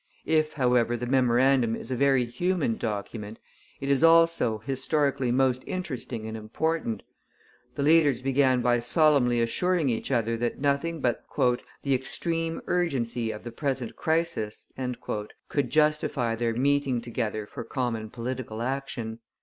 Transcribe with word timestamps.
If, 0.25 0.53
however, 0.53 0.97
the 0.97 1.05
memorandum 1.05 1.75
is 1.75 1.91
a 1.91 1.95
very 1.95 2.25
human 2.25 2.75
document, 2.75 3.37
it 3.79 3.87
is 3.87 4.03
also 4.03 4.57
historically 4.57 5.31
most 5.31 5.63
interesting 5.67 6.25
and 6.25 6.35
important. 6.35 7.03
The 7.75 7.83
leaders 7.83 8.19
began 8.23 8.63
by 8.63 8.79
solemnly 8.79 9.39
assuring 9.41 9.89
each 9.89 10.09
other 10.11 10.37
that 10.37 10.57
nothing 10.59 11.01
but 11.01 11.23
'the 11.37 11.93
extreme 11.93 12.61
urgency 12.65 13.29
of 13.29 13.43
the 13.43 13.51
present 13.51 13.95
crisis' 13.95 14.71
could 15.49 15.69
justify 15.69 16.33
their 16.35 16.55
meeting 16.55 16.99
together 16.99 17.45
for 17.45 17.63
common 17.63 18.09
political 18.09 18.63
action. 18.63 19.19